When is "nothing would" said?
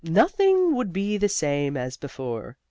0.03-0.91